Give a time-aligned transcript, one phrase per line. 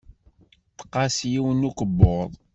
[0.77, 2.31] Tqas yiwen n ukebbuḍ.